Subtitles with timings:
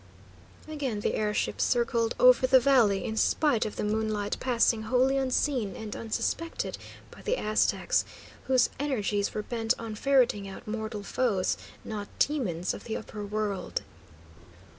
[0.67, 5.15] Again the air ship circled over the valley, in spite of the moonlight passing wholly
[5.15, 6.79] unseen and unsuspected
[7.11, 8.03] by the Aztecs,
[8.45, 13.83] whose energies were bent on ferreting out mortal foes, not demons of the upper world.